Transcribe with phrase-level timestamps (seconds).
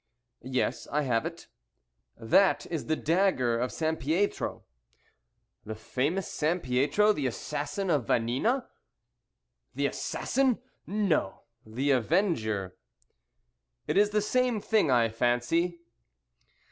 [0.49, 1.45] "Yes, I have it."
[2.17, 4.63] "That is the dagger of Sampietro."
[5.63, 8.65] "The famous Sampietro, the assassin of Vanina?"
[9.75, 10.57] "The assassin!
[10.87, 12.75] No, the avenger."
[13.85, 15.81] "It is the same thing, I fancy."